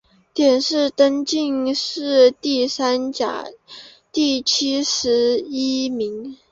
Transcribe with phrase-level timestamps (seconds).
[0.33, 3.45] 殿试登进士第三甲
[4.11, 6.35] 第七十一名。